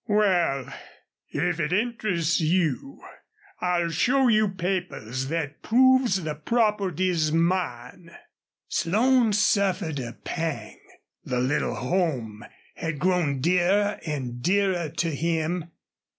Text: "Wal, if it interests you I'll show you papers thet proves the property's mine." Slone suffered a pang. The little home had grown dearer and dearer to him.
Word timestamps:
"Wal, 0.07 0.65
if 1.29 1.59
it 1.59 1.71
interests 1.71 2.39
you 2.39 3.03
I'll 3.59 3.91
show 3.91 4.29
you 4.29 4.49
papers 4.49 5.25
thet 5.27 5.61
proves 5.61 6.23
the 6.23 6.33
property's 6.33 7.31
mine." 7.31 8.09
Slone 8.67 9.31
suffered 9.31 9.99
a 9.99 10.13
pang. 10.13 10.79
The 11.23 11.39
little 11.39 11.75
home 11.75 12.43
had 12.73 12.97
grown 12.97 13.41
dearer 13.41 13.99
and 14.03 14.41
dearer 14.41 14.89
to 14.89 15.11
him. 15.15 15.69